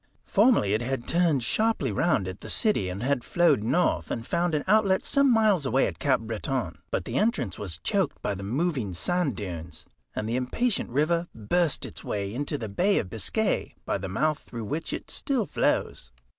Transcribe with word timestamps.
Formerly 0.25 0.73
it 0.73 0.81
had 0.81 1.07
turned 1.07 1.43
sharply 1.43 1.91
round 1.91 2.27
at 2.27 2.41
the 2.41 2.49
city, 2.49 2.89
and 2.89 3.03
had 3.03 3.23
flowed 3.23 3.61
north 3.61 4.09
and 4.09 4.25
found 4.25 4.55
an 4.55 4.63
outlet 4.67 5.05
some 5.05 5.29
miles 5.31 5.63
away 5.63 5.85
at 5.85 5.99
Cap 5.99 6.21
Breton, 6.21 6.79
but 6.89 7.05
the 7.05 7.17
entrance 7.19 7.59
was 7.59 7.77
choked 7.77 8.19
by 8.19 8.33
the 8.33 8.41
moving 8.41 8.93
sand 8.93 9.35
dunes, 9.35 9.85
and 10.15 10.27
the 10.27 10.37
impatient 10.37 10.89
river 10.89 11.27
burst 11.35 11.85
its 11.85 12.03
way 12.03 12.33
into 12.33 12.57
the 12.57 12.67
Bay 12.67 12.97
of 12.97 13.11
Biscay 13.11 13.75
by 13.85 13.99
the 13.99 14.09
mouth 14.09 14.39
through 14.39 14.65
which 14.65 14.91
it 14.91 15.11
still 15.11 15.45
flows. 15.45 16.09